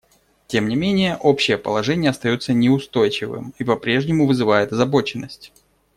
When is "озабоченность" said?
4.73-5.53